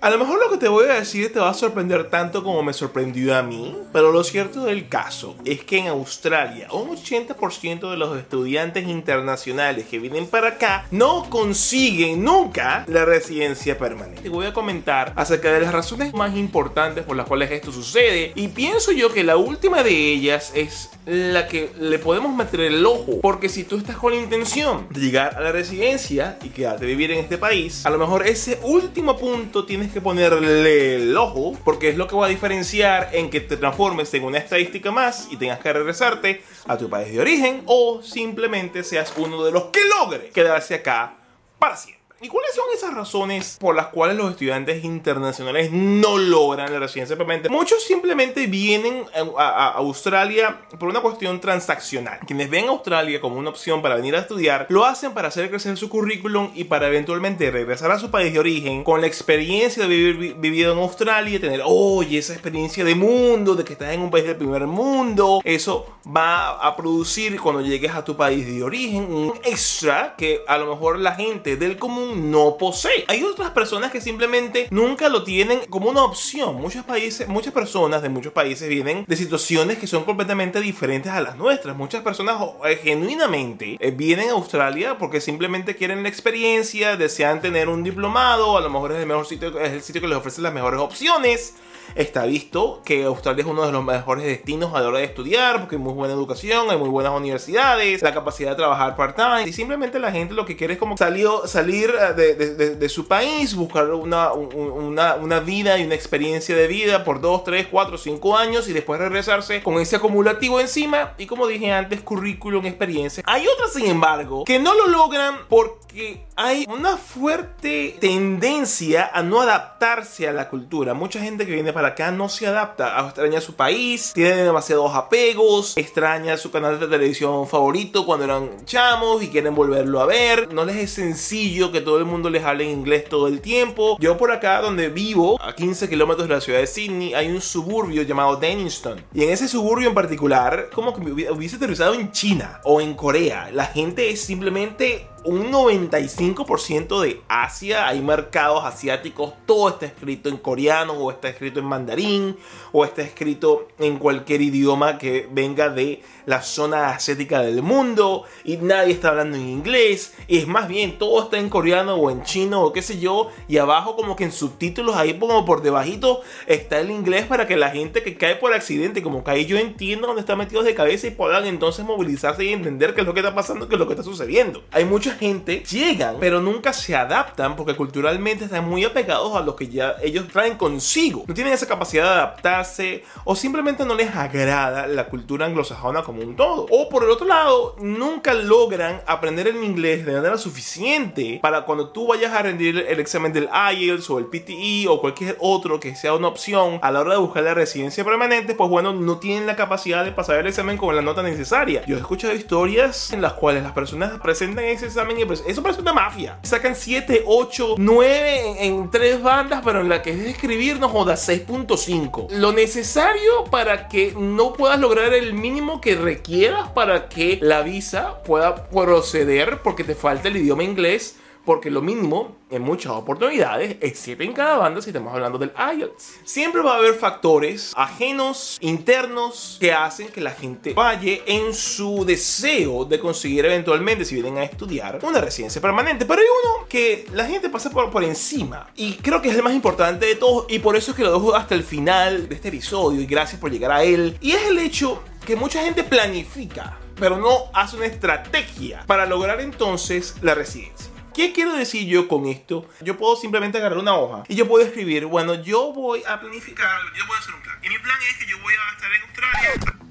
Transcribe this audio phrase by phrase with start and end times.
[0.00, 2.62] A lo mejor lo que te voy a decir te va a sorprender tanto como
[2.62, 7.90] me sorprendió a mí, pero lo cierto del caso es que en Australia un 80%
[7.90, 14.22] de los estudiantes internacionales que vienen para acá no consiguen nunca la residencia permanente.
[14.22, 18.30] Te voy a comentar acerca de las razones más importantes por las cuales esto sucede
[18.36, 22.86] y pienso yo que la última de ellas es la que le podemos meter el
[22.86, 26.84] ojo, porque si tú estás con la intención de llegar a la residencia y quedarte
[26.84, 31.16] a vivir en este país, a lo mejor ese último punto tienes que ponerle el
[31.16, 34.90] ojo porque es lo que va a diferenciar en que te transformes en una estadística
[34.90, 39.52] más y tengas que regresarte a tu país de origen o simplemente seas uno de
[39.52, 41.16] los que logre quedarse acá
[41.58, 41.97] para siempre.
[42.20, 47.16] ¿Y cuáles son esas razones por las cuales los estudiantes internacionales no logran la residencia
[47.16, 47.48] permanente?
[47.48, 49.04] Muchos simplemente vienen
[49.36, 52.18] a, Australia por una cuestión transaccional.
[52.26, 55.48] Quienes ven a Australia como una opción para venir a estudiar, lo hacen para hacer
[55.48, 59.84] crecer su currículum y para eventualmente regresar a su país de origen con la experiencia
[59.84, 64.00] de vivir vivido en Australia tener, oye, esa experiencia de mundo, de que estás en
[64.00, 65.40] un país del primer mundo.
[65.44, 70.58] Eso va a producir cuando llegues a tu país de origen un extra que a
[70.58, 73.04] lo mejor la gente del común no posee.
[73.08, 76.56] Hay otras personas que simplemente nunca lo tienen como una opción.
[76.56, 81.20] Muchos países, muchas personas de muchos países vienen de situaciones que son completamente diferentes a
[81.20, 81.76] las nuestras.
[81.76, 87.68] Muchas personas eh, genuinamente eh, vienen a Australia porque simplemente quieren la experiencia, desean tener
[87.68, 90.40] un diplomado, a lo mejor es el mejor sitio, es el sitio que les ofrece
[90.40, 91.54] las mejores opciones
[91.94, 95.60] está visto que Australia es uno de los mejores destinos a la hora de estudiar
[95.60, 99.52] porque hay muy buena educación, hay muy buenas universidades, la capacidad de trabajar part-time y
[99.52, 103.90] simplemente la gente lo que quiere es como salir, salir eh, de, su país, buscar
[103.90, 108.68] una, una, una, vida y una experiencia de vida por 2, 3, 4, 5 años
[108.68, 113.22] y después regresarse con ese acumulativo encima y como dije antes, currículum, experiencia.
[113.26, 119.40] Hay otras, sin embargo, que no lo logran porque hay una fuerte tendencia a no
[119.40, 120.94] adaptarse a la cultura.
[120.94, 125.76] Mucha gente que viene para acá no se adapta, extraña su país, tiene demasiados apegos,
[125.76, 130.52] extraña su canal de televisión favorito cuando eran chamos y quieren volverlo a ver.
[130.52, 133.96] No les es sencillo que todo el mundo les hable en inglés todo el tiempo.
[134.00, 137.40] Yo por acá donde vivo, a 15 kilómetros de la ciudad de Sydney, hay un
[137.40, 139.00] suburbio llamado Denniston.
[139.14, 143.50] Y en ese suburbio en particular, como que hubiese aterrizado en China o en Corea.
[143.52, 150.36] La gente es simplemente un 95% de Asia, hay mercados asiáticos, todo está escrito en
[150.36, 152.36] coreano o está escrito en mandarín
[152.72, 158.58] o está escrito en cualquier idioma que venga de la zona asiática del mundo y
[158.58, 162.22] nadie está hablando en inglés, y es más bien todo está en coreano o en
[162.22, 166.20] chino o qué sé yo, y abajo como que en subtítulos ahí como por debajito
[166.46, 170.06] está el inglés para que la gente que cae por accidente, como cae yo entiendo
[170.06, 173.20] dónde está metido de cabeza y puedan entonces movilizarse y entender qué es lo que
[173.20, 174.62] está pasando, qué es lo que está sucediendo.
[174.70, 179.56] Hay mucha gente llegan, pero nunca se adaptan porque culturalmente están muy apegados a lo
[179.56, 181.24] que ya ellos traen consigo.
[181.26, 186.22] No tienen esa capacidad de adaptarse o simplemente no les agrada la cultura anglosajona como
[186.22, 186.66] un todo.
[186.70, 191.90] O por el otro lado, nunca logran aprender el inglés de manera suficiente para cuando
[191.90, 195.94] tú vayas a rendir el examen del IELTS o el PTE o cualquier otro que
[195.94, 199.46] sea una opción a la hora de buscar la residencia permanente, pues bueno, no tienen
[199.46, 201.84] la capacidad de pasar el examen con la nota necesaria.
[201.86, 205.62] Yo he escuchado historias en las cuales las personas presentan ese examen y pues eso
[205.62, 206.38] parece una mafia.
[206.42, 211.14] Sacan 7, 8, 9 en, tres bandas, pero en la que es escribir no joda
[211.14, 212.30] 6.5.
[212.30, 218.22] Lo necesario para que no puedas lograr el mínimo que requieras para que la visa
[218.24, 221.16] pueda proceder porque te falta el idioma inglés
[221.48, 225.50] porque lo mínimo en muchas oportunidades es 7 en cada banda si estamos hablando del
[225.56, 226.20] IELTS.
[226.22, 232.04] Siempre va a haber factores ajenos, internos, que hacen que la gente falle en su
[232.04, 236.04] deseo de conseguir eventualmente, si vienen a estudiar, una residencia permanente.
[236.04, 239.42] Pero hay uno que la gente pasa por, por encima y creo que es el
[239.42, 242.34] más importante de todos y por eso es que lo dejo hasta el final de
[242.34, 244.18] este episodio y gracias por llegar a él.
[244.20, 249.40] Y es el hecho que mucha gente planifica, pero no hace una estrategia para lograr
[249.40, 250.97] entonces la residencia.
[251.18, 252.70] ¿Qué quiero decir yo con esto?
[252.80, 256.80] Yo puedo simplemente agarrar una hoja y yo puedo escribir, bueno, yo voy a planificar,
[256.96, 257.58] yo voy a hacer un plan.
[257.60, 259.87] Y mi plan es que yo voy a estar en Australia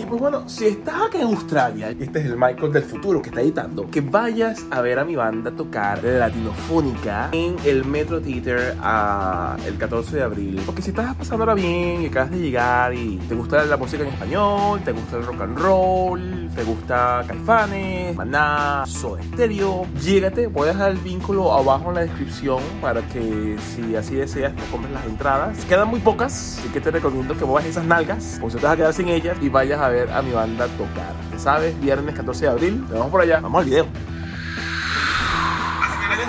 [0.00, 3.28] y pues bueno, si estás acá en Australia, este es el Michael del futuro que
[3.28, 8.76] está editando, que vayas a ver a mi banda tocar latinofónica en el Metro Theater
[8.80, 10.62] a el 14 de abril.
[10.64, 14.02] Porque si estás pasando ahora bien y acabas de llegar y te gusta la música
[14.02, 20.46] en español, te gusta el rock and roll, te gusta Caifanes, Maná, Soda Stereo, llégate,
[20.46, 24.62] voy a dejar el vínculo abajo en la descripción para que si así deseas, te
[24.70, 25.62] compres las entradas.
[25.66, 28.72] Quedan muy pocas, así que te recomiendo que muevas esas nalgas, o si te vas
[28.72, 31.14] a quedar sin ellas y vayas a ver a mi banda tocar.
[31.38, 32.80] Sabes, viernes 14 de abril.
[32.82, 33.40] Nos vemos por allá.
[33.40, 34.09] Vamos al video.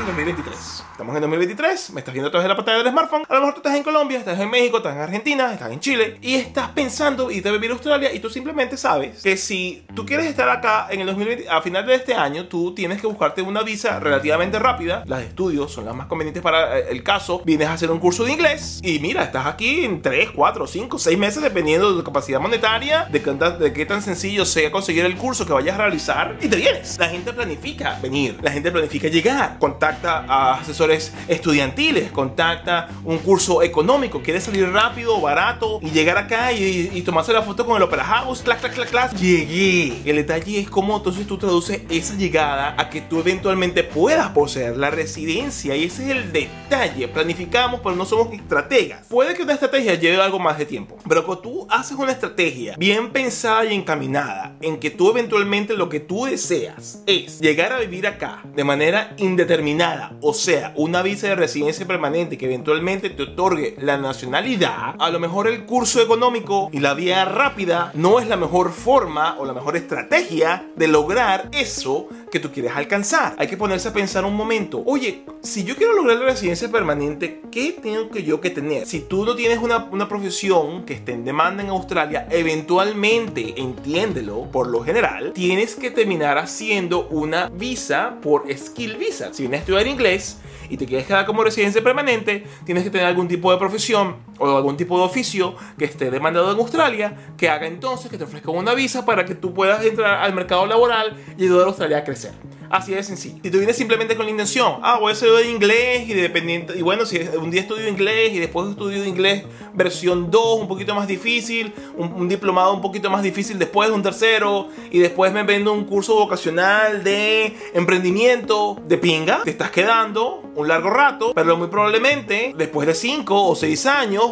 [0.01, 0.81] Año 2023.
[1.01, 3.23] Estamos en 2023, me estás viendo a través de la pantalla del smartphone.
[3.27, 5.79] A lo mejor tú estás en Colombia, estás en México, estás en Argentina, estás en
[5.79, 9.83] Chile y estás pensando y te vivir a Australia y tú simplemente sabes que si
[9.95, 13.07] tú quieres estar acá en el 2020, a final de este año, tú tienes que
[13.07, 15.03] buscarte una visa relativamente rápida.
[15.05, 17.41] Las de son las más convenientes para eh, el caso.
[17.45, 20.99] Vienes a hacer un curso de inglés y mira, estás aquí en 3, 4, 5,
[20.99, 25.05] 6 meses dependiendo de tu capacidad monetaria, de qué, de qué tan sencillo sea conseguir
[25.05, 26.97] el curso que vayas a realizar y te vienes.
[26.99, 29.57] La gente planifica venir, la gente planifica llegar,
[29.91, 36.53] contacta a asesores estudiantiles, contacta un curso económico, quiere salir rápido, barato y llegar acá
[36.53, 39.15] y, tomarse la foto con el Opera House, clac, clac, clac, clac.
[39.15, 40.01] Llegué.
[40.05, 44.77] El detalle es cómo entonces tú traduces esa llegada a que tú eventualmente puedas poseer
[44.77, 47.07] la residencia y ese es el detalle.
[47.07, 49.07] Planificamos, pero no somos estrategas.
[49.07, 52.75] Puede que una estrategia lleve algo más de tiempo, pero cuando tú haces una estrategia
[52.77, 57.79] bien pensada y encaminada en que tú eventualmente lo que tú deseas es llegar a
[57.79, 59.80] vivir acá de manera indeterminada,
[60.21, 65.19] o sea, una visa de residencia permanente que eventualmente te otorgue la nacionalidad, a lo
[65.19, 69.53] mejor el curso económico y la vía rápida no es la mejor forma o la
[69.53, 73.35] mejor estrategia de lograr eso que tú quieres alcanzar.
[73.37, 77.41] Hay que ponerse a pensar un momento, oye, si yo quiero lograr la residencia permanente,
[77.51, 78.87] ¿qué tengo que yo que tener?
[78.87, 84.49] Si tú no tienes una, una profesión que esté en demanda en Australia, eventualmente, entiéndelo,
[84.51, 89.33] por lo general, tienes que terminar haciendo una visa por skill visa.
[89.33, 90.37] Si vienes a estudiar inglés,
[90.71, 94.55] y te quieres quedar como residencia permanente, tienes que tener algún tipo de profesión o
[94.55, 98.55] algún tipo de oficio que esté demandado en Australia, que haga entonces que te ofrezcan
[98.55, 102.03] una visa para que tú puedas entrar al mercado laboral y ayudar a Australia a
[102.05, 102.20] crecer.
[102.69, 103.37] Así de sencillo.
[103.43, 106.81] Si tú vienes simplemente con la intención, ah, voy a estudiar inglés y dependiente, y
[106.81, 111.07] bueno, si un día estudio inglés y después estudio inglés versión 2, un poquito más
[111.07, 115.73] difícil, un, diplomado un poquito más difícil después de un tercero, y después me vendo
[115.73, 121.67] un curso vocacional de emprendimiento de pinga, te estás quedando un largo rato, pero muy
[121.67, 124.23] probablemente después de 5 o 6 años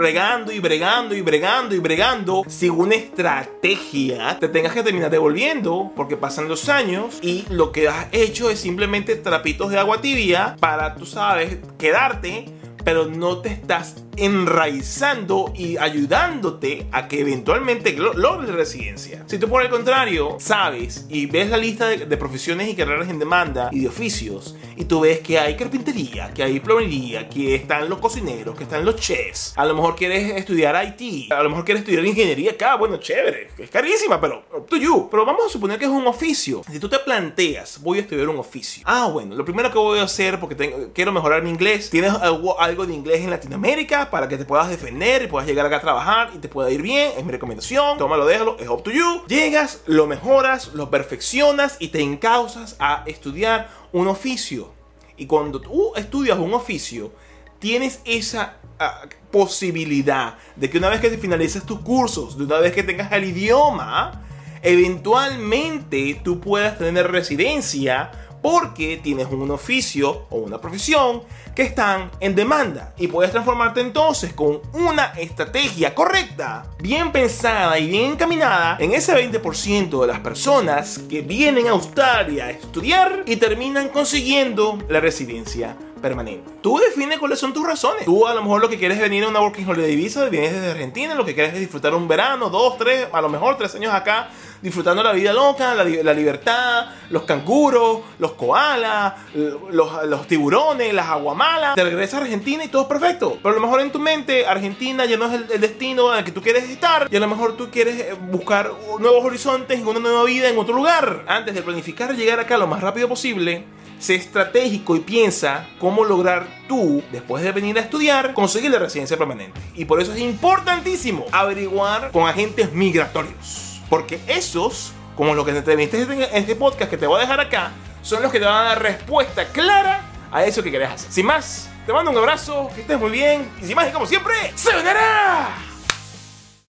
[0.00, 5.92] bregando y bregando y bregando y bregando sin una estrategia, te tengas que terminar devolviendo
[5.94, 10.56] porque pasan los años y lo que has hecho es simplemente trapitos de agua tibia
[10.58, 12.46] para, tú sabes, quedarte,
[12.82, 19.24] pero no te estás enraizando y ayudándote a que eventualmente logres residencia.
[19.26, 23.18] Si tú por el contrario sabes y ves la lista de, profesiones y carreras en
[23.18, 27.88] demanda y de oficios y tú ves que hay carpintería, que hay plomería, que están
[27.88, 31.64] los cocineros, que están los chefs, a lo mejor quieres estudiar IT, a lo mejor
[31.64, 35.08] quieres estudiar ingeniería acá, bueno, chévere, es carísima, pero up to you.
[35.10, 36.62] Pero vamos a suponer que es un oficio.
[36.70, 38.82] Si tú te planteas, voy a estudiar un oficio.
[38.86, 42.12] Ah, bueno, lo primero que voy a hacer porque tengo, quiero mejorar mi inglés, tienes
[42.12, 45.76] algo, algo de inglés en Latinoamérica, para que te puedas defender y puedas llegar acá
[45.76, 47.12] a trabajar y te pueda ir bien.
[47.16, 47.98] Es mi recomendación.
[47.98, 48.58] Tómalo, déjalo.
[48.58, 49.24] Es up to you.
[49.26, 54.72] Llegas, lo mejoras, lo perfeccionas y te encausas a estudiar un oficio.
[55.16, 57.12] Y cuando tú estudias un oficio,
[57.58, 62.58] tienes esa ah, posibilidad de que una vez que te finalices tus cursos, de una
[62.58, 64.24] vez que tengas el idioma,
[64.62, 68.10] eventualmente tú puedas tener residencia
[68.42, 71.22] porque tienes un oficio o una profesión
[71.54, 77.88] que están en demanda y puedes transformarte entonces con una estrategia correcta, bien pensada y
[77.88, 83.36] bien encaminada en ese 20% de las personas que vienen a Australia a estudiar y
[83.36, 86.50] terminan consiguiendo la residencia permanente.
[86.60, 88.04] Tú defines cuáles son tus razones.
[88.04, 90.52] Tú a lo mejor lo que quieres es venir a una Working Holiday Visa, vienes
[90.52, 93.74] desde Argentina, lo que quieres es disfrutar un verano, dos, tres, a lo mejor tres
[93.74, 94.30] años acá,
[94.62, 101.74] disfrutando la vida loca, la, libertad, los canguros, los koalas, los, tiburones, las aguamalas.
[101.74, 103.38] Te regresas a Argentina y todo es perfecto.
[103.42, 106.18] Pero a lo mejor en tu mente Argentina ya no es el, el destino en
[106.18, 109.80] el que tú quieres estar y a lo mejor tú quieres eh, buscar nuevos horizontes,
[109.84, 111.24] una nueva vida en otro lugar.
[111.26, 113.64] Antes de planificar llegar acá lo más rápido posible,
[113.98, 119.16] sé estratégico y piensa cómo lograr tú, después de venir a estudiar, conseguir la residencia
[119.16, 119.60] permanente.
[119.74, 123.69] Y por eso es importantísimo averiguar con agentes migratorios.
[123.90, 127.40] Porque esos, como los que te entrevisté en este podcast que te voy a dejar
[127.40, 130.00] acá, son los que te van a dar respuesta clara
[130.32, 131.12] a eso que querés hacer.
[131.12, 133.50] Sin más, te mando un abrazo, que estés muy bien.
[133.60, 135.69] Y sin más, y como siempre, ¡se venderá!